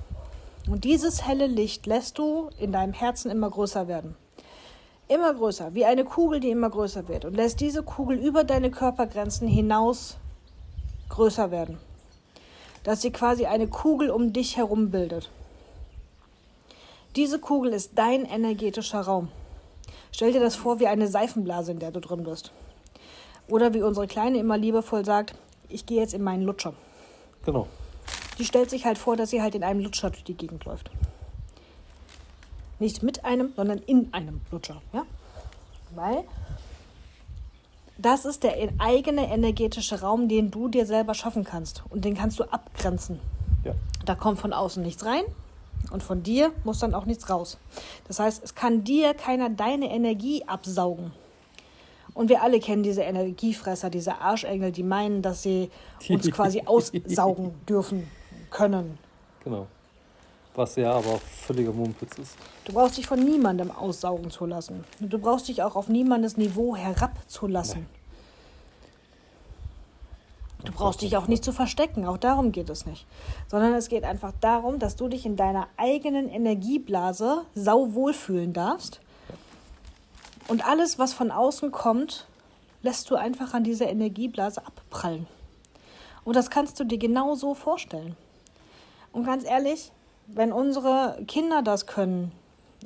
[0.70, 4.16] Und dieses helle Licht lässt du in deinem Herzen immer größer werden.
[5.08, 7.26] Immer größer, wie eine Kugel, die immer größer wird.
[7.26, 10.18] Und lässt diese Kugel über deine Körpergrenzen hinaus
[11.10, 11.80] größer werden.
[12.84, 15.32] Dass sie quasi eine Kugel um dich herum bildet.
[17.16, 19.30] Diese Kugel ist dein energetischer Raum.
[20.12, 22.52] Stell dir das vor wie eine Seifenblase, in der du drin bist.
[23.48, 25.34] Oder wie unsere Kleine immer liebevoll sagt,
[25.68, 26.74] ich gehe jetzt in meinen Lutscher.
[27.44, 27.68] Genau.
[28.40, 30.90] Die stellt sich halt vor, dass sie halt in einem Lutscher durch die Gegend läuft.
[32.80, 34.82] Nicht mit einem, sondern in einem Lutscher.
[34.94, 35.06] Ja?
[35.94, 36.24] Weil
[37.98, 41.84] das ist der eigene energetische Raum, den du dir selber schaffen kannst.
[41.90, 43.20] Und den kannst du abgrenzen.
[43.66, 43.74] Ja.
[44.06, 45.24] Da kommt von außen nichts rein
[45.92, 47.58] und von dir muss dann auch nichts raus.
[48.08, 51.12] Das heißt, es kann dir keiner deine Energie absaugen.
[52.14, 55.70] Und wir alle kennen diese Energiefresser, diese Arschengel, die meinen, dass sie
[56.08, 58.10] uns quasi aussaugen dürfen
[58.50, 58.98] können.
[59.44, 59.68] Genau.
[60.56, 62.36] Was ja aber völliger Mumpitz ist.
[62.66, 64.84] Du brauchst dich von niemandem aussaugen zu lassen.
[65.00, 67.86] Und Du brauchst dich auch auf niemandes Niveau herabzulassen.
[70.66, 73.06] Du brauchst dich auch nicht zu verstecken, auch darum geht es nicht.
[73.48, 79.00] Sondern es geht einfach darum, dass du dich in deiner eigenen Energieblase sau wohlfühlen darfst.
[80.50, 82.28] Und alles, was von außen kommt,
[82.82, 85.28] lässt du einfach an dieser Energieblase abprallen.
[86.26, 88.18] Und das kannst du dir genau so vorstellen.
[89.12, 89.92] Und ganz ehrlich,
[90.28, 92.32] wenn unsere Kinder das können,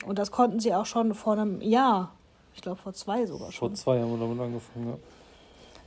[0.05, 2.11] und das konnten sie auch schon vor einem Jahr,
[2.55, 3.69] ich glaube vor zwei sogar schon.
[3.69, 4.97] Vor zwei haben wir damit angefangen, ja.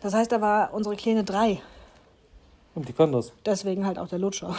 [0.01, 1.61] Das heißt, da war unsere Kleine drei.
[2.75, 3.33] Und die kann das.
[3.45, 4.55] Deswegen halt auch der Lutscher.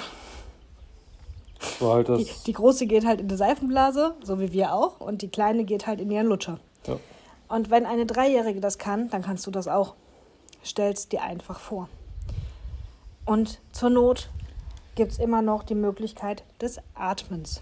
[1.80, 2.20] War halt das.
[2.20, 5.64] Die, die große geht halt in die Seifenblase, so wie wir auch, und die kleine
[5.64, 6.60] geht halt in ihren Lutscher.
[6.88, 6.98] ja.
[7.50, 9.94] Und wenn eine Dreijährige das kann, dann kannst du das auch.
[10.64, 11.88] Stell's dir einfach vor.
[13.26, 14.30] Und zur Not
[14.98, 17.62] gibt es immer noch die Möglichkeit des Atmens.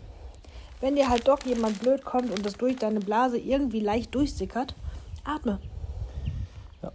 [0.80, 4.74] Wenn dir halt doch jemand blöd kommt und das durch deine Blase irgendwie leicht durchsickert,
[5.26, 5.60] atme.
[6.82, 6.91] Ja.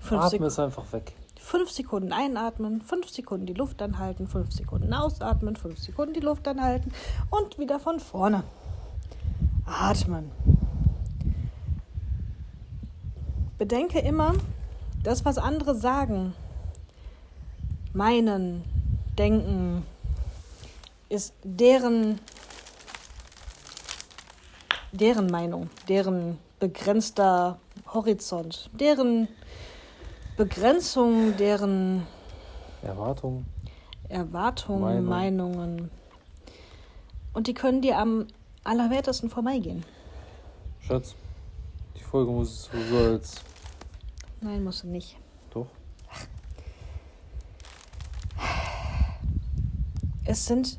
[0.00, 1.12] Fünf, Atme Sek ist einfach weg.
[1.38, 6.46] fünf Sekunden einatmen, fünf Sekunden die Luft anhalten, fünf Sekunden ausatmen, fünf Sekunden die Luft
[6.48, 6.92] anhalten
[7.30, 8.42] und wieder von vorne.
[9.66, 10.32] Atmen.
[13.56, 14.34] Bedenke immer,
[15.04, 16.34] das, was andere sagen,
[17.92, 18.64] meinen,
[19.18, 19.84] denken,
[21.08, 22.20] ist deren,
[24.92, 27.58] deren Meinung, deren begrenzter
[27.92, 29.28] Horizont, deren
[30.36, 32.06] Begrenzung, deren
[32.82, 33.44] Erwartung.
[34.08, 35.56] Erwartungen, Meinung.
[35.56, 35.90] Meinungen.
[37.32, 38.26] Und die können dir am
[38.64, 39.84] allerwertesten vorbeigehen.
[40.80, 41.14] Schatz,
[41.96, 43.42] die Folge muss so als.
[44.40, 45.16] Nein, musst du nicht.
[45.50, 45.66] Doch.
[50.30, 50.78] Es sind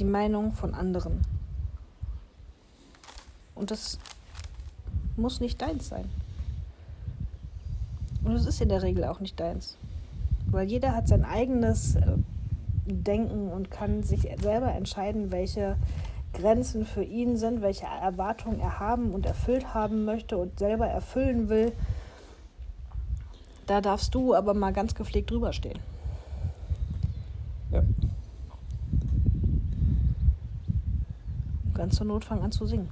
[0.00, 1.20] die Meinungen von anderen.
[3.54, 4.00] Und das
[5.16, 6.10] muss nicht deins sein.
[8.24, 9.76] Und es ist in der Regel auch nicht deins.
[10.50, 12.16] Weil jeder hat sein eigenes äh,
[12.86, 15.76] Denken und kann sich selber entscheiden, welche
[16.32, 21.48] Grenzen für ihn sind, welche Erwartungen er haben und erfüllt haben möchte und selber erfüllen
[21.48, 21.70] will.
[23.68, 25.78] Da darfst du aber mal ganz gepflegt drüber stehen.
[31.88, 32.90] Ganz zur Not fang an zu singen.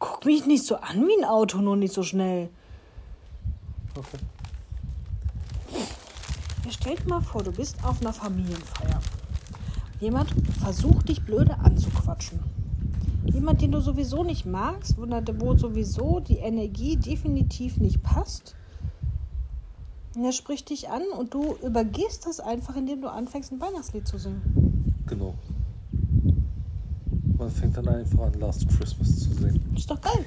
[0.00, 2.48] Guck mich nicht so an wie ein Auto, nur nicht so schnell.
[3.94, 4.18] Okay.
[6.64, 9.00] Ja, stell dir mal vor, du bist auf einer Familienfeier.
[10.00, 12.40] Jemand versucht dich blöde anzuquatschen.
[13.32, 18.54] Jemand, den du sowieso nicht magst, wo sowieso die Energie definitiv nicht passt.
[20.14, 24.08] Und Er spricht dich an und du übergehst das einfach, indem du anfängst, ein Weihnachtslied
[24.08, 24.94] zu singen.
[25.06, 25.34] Genau.
[27.36, 29.74] Man fängt dann einfach an, Last Christmas zu singen.
[29.76, 30.24] Ist doch geil.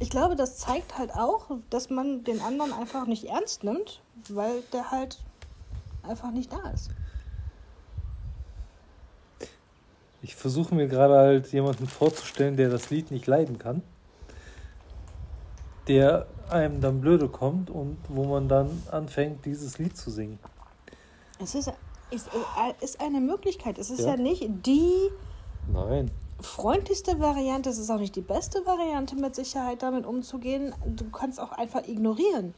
[0.00, 4.62] Ich glaube, das zeigt halt auch, dass man den anderen einfach nicht ernst nimmt, weil
[4.72, 5.18] der halt
[6.02, 6.90] einfach nicht da ist.
[10.24, 13.82] Ich versuche mir gerade halt jemanden vorzustellen, der das Lied nicht leiden kann.
[15.86, 20.38] Der einem dann blöde kommt und wo man dann anfängt, dieses Lied zu singen.
[21.38, 21.70] Es ist,
[22.10, 22.30] ist,
[22.80, 23.76] ist eine Möglichkeit.
[23.76, 24.14] Es ist Ja.
[24.14, 25.10] ja, nicht die
[25.70, 26.10] Nein.
[26.40, 27.68] freundlichste Variante.
[27.68, 30.74] Es ist auch nicht die beste Variante, mit Sicherheit damit umzugehen.
[30.86, 32.54] Du kannst auch einfach ignorieren.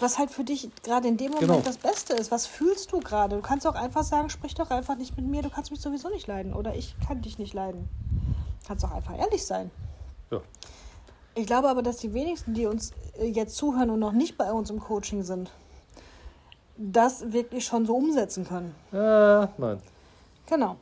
[0.00, 1.60] Was halt für dich gerade in dem Moment Genau.
[1.60, 2.30] das Beste ist.
[2.30, 3.36] Was fühlst du gerade?
[3.36, 5.42] Du kannst auch einfach sagen, sprich doch einfach nicht mit mir.
[5.42, 6.52] Du kannst mich sowieso nicht leiden.
[6.52, 7.88] Oder ich kann dich nicht leiden.
[8.66, 9.70] Kannst auch einfach ehrlich sein.
[10.30, 10.40] Ja.
[11.34, 14.52] Ich glaube aber, dass die wenigsten, die uns äh, jetzt zuhören und noch nicht bei
[14.52, 15.50] uns im Coaching sind,
[16.76, 18.74] das wirklich schon so umsetzen können.
[18.92, 19.80] Äh, nein.
[20.46, 20.76] Genau.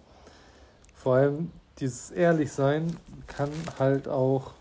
[0.95, 4.53] Vor allem dieses Ehrlichsein kann halt auch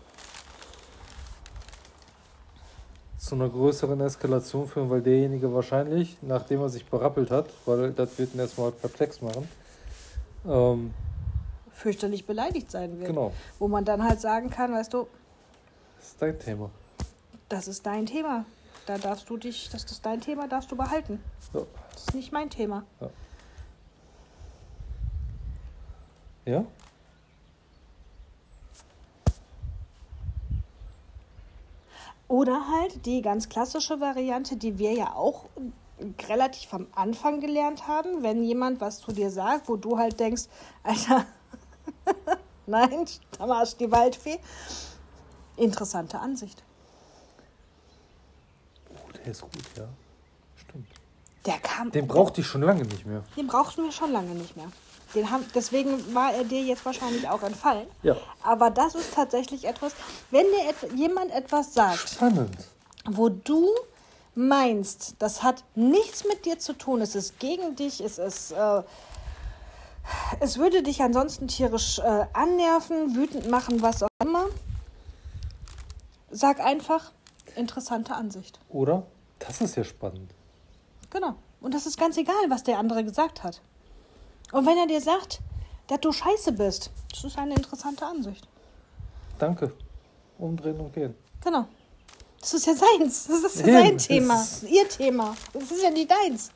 [3.26, 8.16] zu einer größeren Eskalation führen, weil derjenige wahrscheinlich, nachdem er sich berappelt hat, weil das
[8.18, 9.48] wird ihn erstmal perplex machen,
[10.48, 10.94] ähm,
[11.72, 13.08] Fürchterlich beleidigt sein wird.
[13.08, 15.08] genau, Wo man dann halt sagen kann, weißt du,
[15.98, 16.70] das ist dein Thema.
[17.48, 18.44] das ist dein Thema.
[18.86, 21.20] Da darfst du dich, das ist dein Thema, darfst du behalten.
[21.52, 21.62] Ja.
[21.92, 22.84] Das ist nicht mein Thema.
[26.44, 26.64] Ja?
[32.36, 35.46] Oder halt die ganz klassische Variante, die wir ja auch
[36.28, 40.42] relativ am Anfang gelernt haben, wenn jemand was zu dir sagt, wo du halt denkst,
[40.82, 41.24] Alter,
[42.66, 44.38] nein, Tamas, die Waldfee.
[45.56, 46.62] Interessante Ansicht.
[48.90, 49.88] Oh, der ist gut, ja.
[50.56, 50.88] Stimmt.
[51.46, 51.90] Der kam.
[51.90, 53.24] Den brauchte ich schon lange nicht mehr.
[53.34, 54.70] Den brauchten wir schon lange nicht mehr.
[55.14, 57.86] Den haben, deswegen war er dir jetzt wahrscheinlich auch entfallen.
[58.02, 58.16] Ja.
[58.42, 59.92] Aber das ist tatsächlich etwas,
[60.30, 62.56] wenn dir et jemand etwas sagt, Spannend.
[63.08, 63.68] wo du
[64.34, 68.82] meinst, das hat nichts mit dir zu tun, es ist gegen dich, es ist, äh,
[70.40, 74.46] es würde dich ansonsten tierisch äh, annerven, wütend machen, was auch immer.
[76.30, 77.12] Sag einfach,
[77.54, 78.58] interessante Ansicht.
[78.68, 79.04] Oder?
[79.38, 80.30] Das ist ja spannend.
[81.10, 81.36] Genau.
[81.60, 83.60] Und das ist ganz egal, was der andere gesagt hat.
[84.52, 85.40] Und wenn er dir sagt,
[85.88, 88.46] dass du scheiße bist, das ist eine interessante Ansicht.
[89.38, 89.72] Danke.
[90.38, 91.14] Umdrehen und gehen.
[91.42, 91.66] Genau.
[92.40, 93.26] Das ist ja seins.
[93.26, 94.40] Das ist ja Eben, sein das Thema.
[94.42, 95.36] ist- Ihr Thema.
[95.52, 96.50] Das ist ja nicht deins.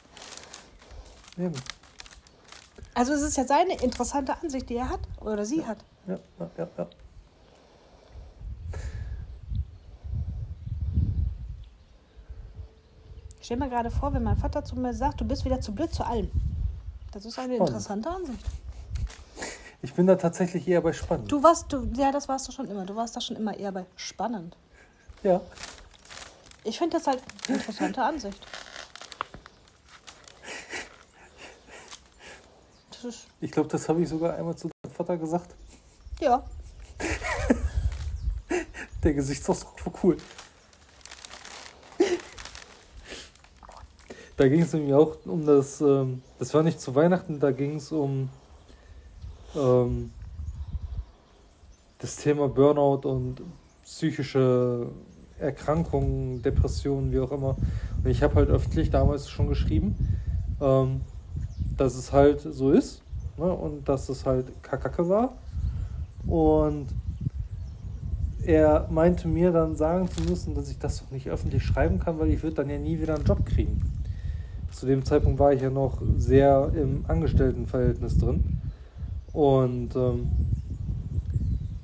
[1.38, 1.55] Eben.
[2.94, 5.79] Also es ist ja seine interessante Ansicht, die er hat oder sie hat.
[6.07, 6.87] Ja, ja, ja, ja.
[13.38, 15.72] Ich stell mir gerade vor, wenn mein Vater zu mir sagt, du bist wieder zu
[15.74, 16.31] blöd zu allem.
[17.12, 18.44] Das ist eine interessante Ansicht.
[19.83, 21.33] Ich bin da tatsächlich eher bei spannend.
[21.33, 22.85] Du warst, du, ja, das warst du schon immer.
[22.85, 24.57] Du warst da schon immer eher bei spannend.
[25.23, 25.40] Ja.
[26.64, 28.46] Ich finde das halt eine interessante Ansicht.
[33.40, 35.55] ich glaube, das habe ich sogar einmal zu deinem Vater gesagt.
[36.20, 36.44] Ja.
[39.03, 40.18] Der Gesichtsausdruck war cool.
[44.40, 47.74] Da ging es nämlich auch um das, ähm, das war nicht zu Weihnachten, da ging
[47.74, 48.31] es um
[49.55, 50.12] ähm,
[51.98, 53.42] das Thema Burnout und
[53.85, 54.87] psychische
[55.38, 57.59] Erkrankungen, Depressionen, wie auch immer.
[58.03, 59.94] Und ich habe halt öffentlich damals schon geschrieben,
[60.59, 61.03] ähm,
[61.76, 63.03] dass es halt so ist
[63.37, 63.44] ne?
[63.44, 65.37] und dass es halt Kakacke war.
[66.26, 66.87] Und
[68.46, 72.18] er meinte mir dann sagen zu müssen, dass ich das doch nicht öffentlich schreiben kann,
[72.18, 73.99] weil ich würde dann ja nie wieder einen Job kriegen.
[74.70, 78.61] Zu dem Zeitpunkt war ich ja noch sehr im Angestelltenverhältnis drin.
[79.33, 80.30] Und ähm,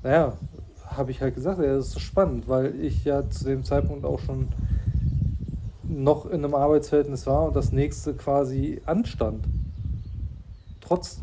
[0.03, 0.37] naja,
[0.85, 4.20] habe ich halt gesagt, ja, das ist spannend, weil ich ja zu dem Zeitpunkt auch
[4.20, 4.49] schon
[5.83, 9.44] noch in einem Arbeitsverhältnis war und das nächste quasi anstand.
[10.81, 11.20] Trotz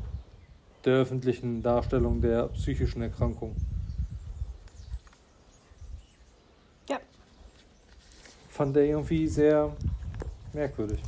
[0.85, 3.55] der öffentlichen Darstellung der psychischen Erkrankung.
[6.89, 6.99] Ja.
[8.49, 9.71] Fand er irgendwie sehr
[10.53, 10.99] merkwürdig.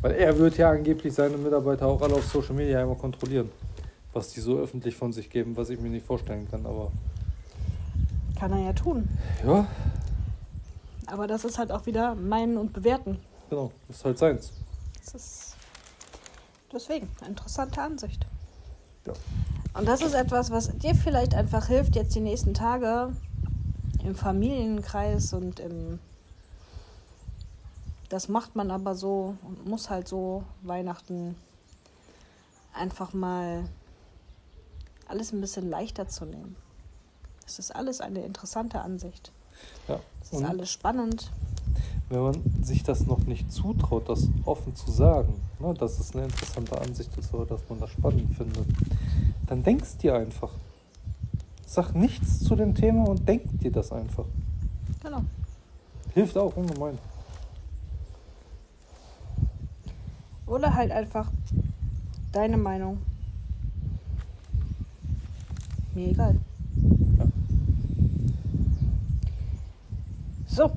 [0.00, 3.50] Weil er wird ja angeblich seine Mitarbeiter auch alle auf Social Media immer kontrollieren.
[4.12, 6.64] Was die so öffentlich von sich geben, was ich mir nicht vorstellen kann.
[6.66, 6.90] Aber
[8.38, 9.08] Kann er ja tun.
[9.44, 9.66] ja,
[11.06, 13.18] Aber das ist halt auch wieder meinen und bewerten.
[13.50, 14.52] genau, ist halt seins.
[15.04, 15.56] Das ist
[16.72, 18.26] deswegen eine interessante Ansicht.
[19.06, 19.12] Ja.
[19.74, 23.10] Und das ist etwas, was dir vielleicht einfach hilft, jetzt die nächsten Tage
[24.04, 25.98] im Familienkreis und im.
[28.08, 31.36] Das macht man aber so und muss halt so Weihnachten
[32.72, 33.64] einfach mal
[35.06, 36.56] alles ein bisschen leichter zu nehmen.
[37.46, 39.32] Es ist alles eine interessante Ansicht.
[39.88, 40.00] Ja.
[40.22, 41.30] Es ist alles spannend.
[42.10, 46.24] wenn man sich das noch nicht zutraut, das offen zu sagen, ne, dass es eine
[46.24, 48.66] interessante Ansicht ist oder dass man das spannend findet,
[49.46, 50.52] dann denkst dir einfach.
[51.66, 54.24] Sag nichts zu dem Thema und denk dir das einfach.
[55.02, 55.22] Genau.
[56.14, 56.98] Hilft auch ungemein.
[60.48, 61.30] Oder halt einfach
[62.32, 62.98] deine Meinung.
[65.94, 66.36] Mir egal.
[70.46, 70.70] So.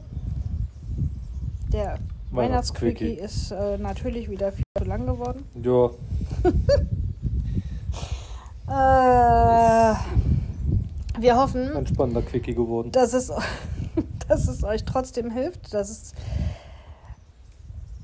[1.71, 1.97] Der
[2.31, 3.13] Weihnachtsquickie Weihnachtsquickie.
[3.13, 5.45] ist äh, natürlich wieder viel zu lang geworden.
[5.61, 5.89] Ja,
[8.67, 9.93] Äh,
[11.19, 12.89] wir hoffen, ein spannender Quickie geworden.
[12.93, 13.29] dass es,
[14.29, 16.13] dass es euch trotzdem hilft, dass es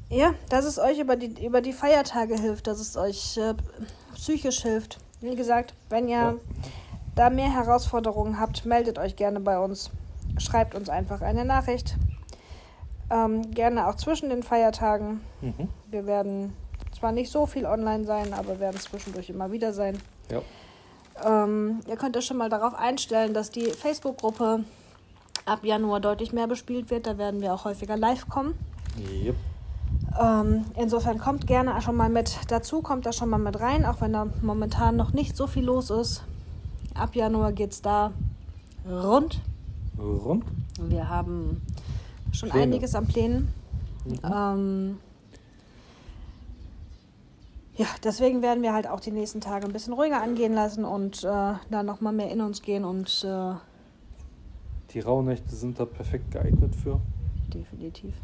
[0.10, 3.54] ja, dass es euch über die, über die Feiertage hilft, dass es euch äh,
[4.16, 5.00] psychisch hilft.
[5.22, 6.34] Wie gesagt, wenn ihr Ja.
[7.16, 9.90] da mehr Herausforderungen habt, meldet euch gerne bei uns.
[10.38, 11.96] Schreibt uns einfach eine Nachricht.
[13.10, 15.22] Ähm, gerne auch zwischen den Feiertagen.
[15.42, 15.70] Mhm.
[15.90, 16.54] Wir werden
[16.98, 19.98] zwar nicht so viel online sein, aber werden zwischendurch immer wieder sein.
[20.30, 20.42] Ja.
[21.26, 24.64] Ähm, ihr könnt euch schon mal darauf einstellen, dass die Facebook-Gruppe
[25.46, 27.08] ab Januar deutlich mehr bespielt wird.
[27.08, 28.56] Da werden wir auch häufiger live kommen.
[29.24, 29.36] Yep.
[30.20, 34.02] Ähm, insofern kommt gerne schon mal mit dazu, kommt da schon mal mit rein, auch
[34.02, 36.24] wenn da momentan noch nicht so viel los ist.
[36.96, 38.12] Ab Januar geht es da
[38.90, 39.42] rund.
[40.00, 40.46] Rund.
[40.80, 41.62] Wir haben
[42.32, 42.64] schon Pläne.
[42.64, 43.54] einiges an Plänen.
[44.06, 44.20] Mhm.
[44.24, 44.98] Ähm,
[47.76, 51.24] ja, deswegen werden wir halt auch die nächsten Tage ein bisschen ruhiger angehen lassen und
[51.24, 51.28] äh,
[51.70, 53.54] da nochmal mehr in uns gehen und äh,
[54.94, 57.00] Die Rauhnächte sind da perfekt geeignet für.
[57.54, 58.16] definitiv.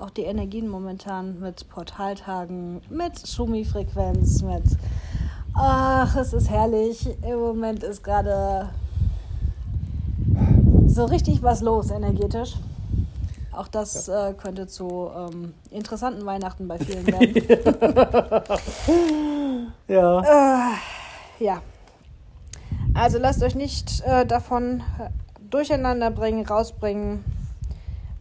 [0.00, 4.64] Auch die Energien momentan mit Portaltagen, mit Schumi-Frequenz, mit.
[5.54, 7.06] Ach, es ist herrlich.
[7.22, 8.70] Im Moment ist gerade
[10.86, 12.54] so richtig was los energetisch.
[13.52, 17.34] Auch das äh, könnte zu ähm, interessanten Weihnachten bei vielen werden.
[19.86, 20.20] Ja.
[20.20, 21.60] Äh, ja.
[22.94, 24.82] Also lasst euch nicht äh, davon
[25.50, 27.22] durcheinander bringen, rausbringen.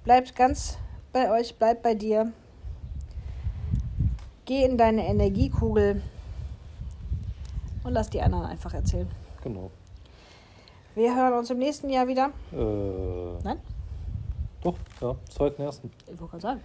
[0.04, 0.78] Bleibt ganz
[1.12, 2.32] bei euch, bleibt bei dir.
[4.46, 6.02] Geh in deine Energiekugel
[7.84, 9.08] und lass die anderen einfach erzählen.
[9.44, 9.72] Genau.
[10.96, 12.32] Wir hören uns im nächsten Jahr wieder.
[12.52, 13.60] Äh, Nein?
[14.62, 15.92] doch, ja, zweiten ersten.
[16.02, 16.62] Ich wollte gerade sagen.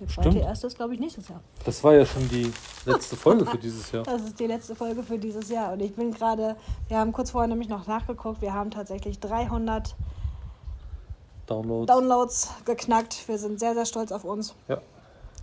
[0.00, 1.40] Der zweite erste ist, glaube ich, nächstes Jahr.
[1.64, 2.52] Das war ja schon die
[2.86, 4.04] letzte Folge für dieses Jahr.
[4.04, 5.72] Das ist die letzte Folge für dieses Jahr.
[5.72, 6.54] Und ich bin gerade,
[6.86, 9.96] wir haben kurz vorher nämlich noch nachgeguckt, wir haben tatsächlich 300
[11.48, 11.86] Downloads.
[11.86, 13.26] Downloads geknackt.
[13.26, 14.80] Wir sind sehr, sehr stolz auf uns, Ja.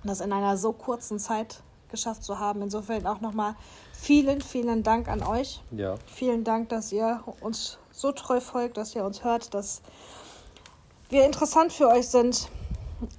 [0.04, 2.62] das in einer so kurzen Zeit geschafft zu haben.
[2.62, 3.56] Insofern auch nochmal
[3.94, 5.62] vielen, vielen Dank an euch.
[5.72, 5.96] Ja.
[6.06, 9.82] Vielen Dank, dass ihr uns so treu folgt, dass ihr uns hört, dass
[11.10, 12.50] wir interessant für euch sind.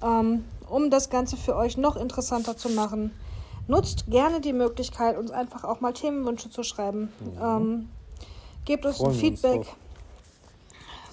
[0.03, 3.11] Ähm, um das Ganze für euch noch interessanter zu machen,
[3.67, 7.11] nutzt gerne die Möglichkeit, uns einfach auch mal Themenwünsche zu schreiben.
[7.41, 7.89] Ähm,
[8.65, 9.63] gebt uns Freuen ein uns Feedback.
[9.63, 9.75] drauf.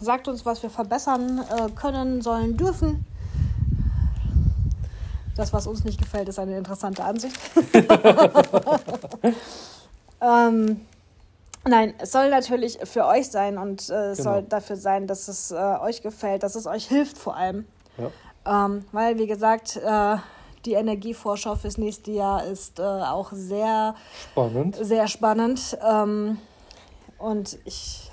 [0.04, 3.06] Sagt uns, was wir verbessern äh, können, sollen, dürfen.
[5.34, 7.34] Das, was uns nicht gefällt, ist eine interessante Ansicht.
[10.20, 10.80] ähm,
[11.66, 14.34] nein, es soll natürlich für euch sein und äh, es Genau.
[14.34, 17.66] soll dafür sein, dass es äh, euch gefällt, dass es euch hilft vor allem.
[17.98, 18.66] Ja.
[18.66, 20.16] Ähm, weil, wie gesagt, äh,
[20.66, 23.94] die Energievorschau fürs nächste Jahr ist äh, auch sehr,
[24.32, 24.76] Spannend.
[24.80, 25.76] sehr spannend.
[25.86, 26.38] Ähm,
[27.18, 28.10] und ich,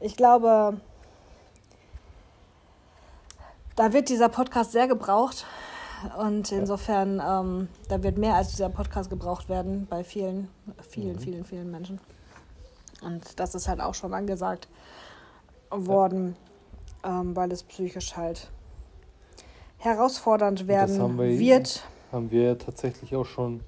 [0.00, 0.80] ich glaube,
[3.76, 5.44] da wird dieser Podcast sehr gebraucht.
[6.18, 10.48] Und insofern, ähm, da wird mehr als dieser Podcast gebraucht werden bei vielen,
[10.88, 11.98] vielen, vielen, vielen Menschen.
[13.02, 14.68] Und das ist halt auch schon angesagt
[15.70, 16.36] worden,
[17.02, 18.50] ähm, weil es psychisch halt
[19.78, 21.82] herausfordernd werden haben wir- wird.
[22.12, 23.60] Haben wir ja tatsächlich auch schon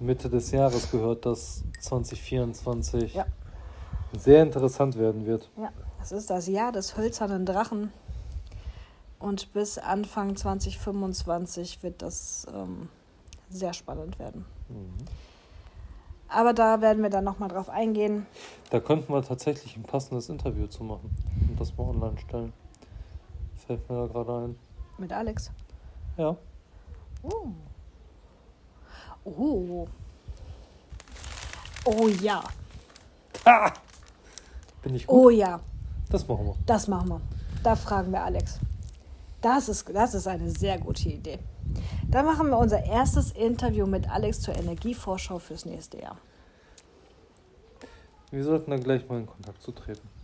[0.00, 3.26] Mitte des Jahres gehört, dass 2024 Ja.
[4.18, 5.48] sehr interessant werden wird.
[5.56, 7.92] Ja, das ist das Jahr des hölzernen Drachen.
[9.18, 12.88] Und bis Anfang 2025 wird das ähm,
[13.48, 14.44] sehr spannend werden.
[14.68, 14.94] Mhm.
[16.28, 18.26] Aber da werden wir dann nochmal drauf eingehen.
[18.70, 21.14] Da könnten wir tatsächlich ein passendes Interview zu machen
[21.48, 22.52] und das mal online stellen.
[23.66, 24.58] Fällt mir da gerade ein.
[24.98, 25.50] Mit Alex.
[26.16, 26.36] Ja.
[27.22, 27.48] Oh.
[29.24, 29.86] Oh.
[31.84, 32.42] Oh ja.
[34.82, 35.16] Bin ich gut?
[35.16, 35.60] Oh ja.
[36.10, 36.54] Das machen wir.
[36.66, 37.20] Das machen wir.
[37.62, 38.58] Da fragen wir Alex.
[39.40, 41.38] Das ist, das ist eine sehr gute Idee.
[42.08, 46.16] Da machen wir unser erstes Interview mit Alex zur Energievorschau fürs nächste Jahr.
[48.30, 50.08] Wir sollten dann gleich mal in Kontakt zu treten.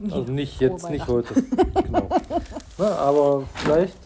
[0.00, 1.34] Ja, Also nicht jetzt, nicht heute.
[1.84, 2.08] genau.
[2.78, 3.96] Na, aber vielleicht,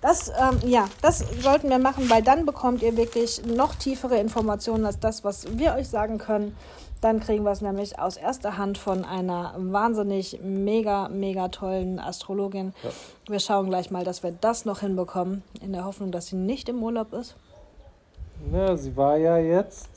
[0.00, 4.86] Das, ähm, ja, das sollten wir machen, weil dann bekommt ihr wirklich noch tiefere Informationen
[4.86, 6.56] als das, was wir euch sagen können.
[7.04, 12.72] Dann kriegen wir es nämlich aus erster Hand von einer wahnsinnig mega, mega tollen Astrologin.
[12.82, 12.88] Ja.
[13.28, 16.66] Wir schauen gleich mal, dass wir das noch hinbekommen, in der Hoffnung, dass sie nicht
[16.70, 17.36] im Urlaub ist.
[18.50, 19.90] na, sie war ja jetzt.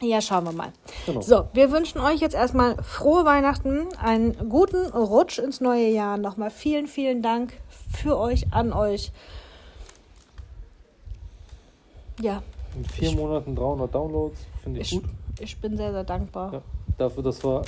[0.00, 0.72] Ja, schauen wir mal.
[1.04, 1.20] Genau.
[1.20, 6.16] So, wir wünschen euch jetzt erstmal frohe Weihnachten, einen guten Rutsch ins neue Jahr.
[6.16, 7.52] Nochmal vielen, vielen Dank
[7.94, 9.12] für euch, an euch.
[12.22, 12.42] Ja,
[12.74, 15.10] In vier Ich- Monaten 300 Downloads, finde ich, ich, gut.
[15.40, 16.52] Ich bin sehr, sehr dankbar.
[16.52, 16.62] Ja.
[16.98, 17.62] Dafür, dass wir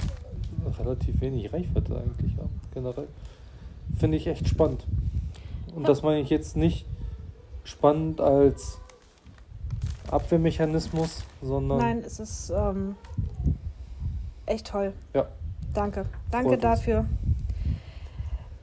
[0.79, 3.09] relativ wenig Reichweite eigentlich haben, generell.
[3.99, 4.85] Finde ich echt spannend.
[5.75, 5.89] Und Ja.
[5.89, 6.87] das meine ich jetzt nicht
[7.64, 8.79] spannend als
[10.11, 12.97] Abwehrmechanismus, sondern Nein, es ist ähm,
[14.47, 14.93] echt toll.
[15.14, 15.27] ja,
[15.73, 16.07] Danke.
[16.31, 16.62] Danke Freut uns.
[16.62, 17.07] dafür.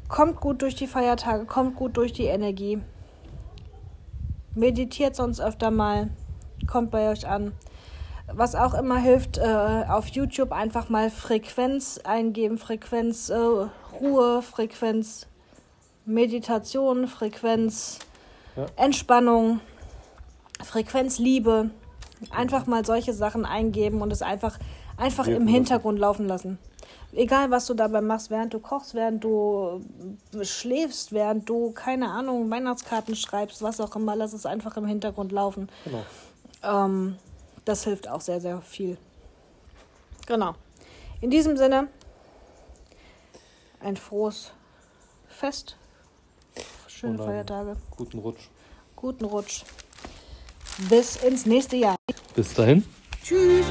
[0.10, 2.80] Kommt gut durch die Feiertage, kommt gut durch die Energie.
[4.56, 6.10] Meditiert sonst öfter mal.
[6.66, 7.52] Kommt bei euch an.
[8.34, 12.58] Was auch immer hilft, äh, auf YouTube einfach mal Frequenz eingeben.
[12.58, 13.36] Frequenz äh,
[14.02, 15.28] Ruhe, Frequenz
[16.06, 18.00] Meditation, Frequenz
[18.56, 18.66] Ja.
[18.76, 19.60] Entspannung,
[20.64, 21.70] Frequenz Liebe.
[22.32, 24.58] Einfach mal solche Sachen eingeben und es einfach,
[24.98, 25.48] einfach im lassen.
[25.48, 26.58] Hintergrund laufen lassen.
[27.14, 29.82] Egal, was du dabei machst, während du kochst, während du
[30.42, 35.32] schläfst, während du, keine Ahnung, Weihnachtskarten schreibst, was auch immer, lass es einfach im Hintergrund
[35.32, 35.70] laufen.
[35.86, 36.04] genau.
[36.64, 37.18] Ähm,
[37.68, 38.98] das hilft auch sehr, sehr viel.
[40.26, 40.56] Genau.
[41.22, 41.88] In diesem Sinne,
[43.80, 44.52] ein frohes
[45.28, 45.78] Fest,
[46.88, 48.50] schöne Feiertage, Guten Rutsch.
[48.96, 49.64] guten Rutsch.
[50.90, 51.96] Bis ins nächste Jahr.
[52.36, 52.86] Bis dahin.
[53.24, 53.66] Tschüss.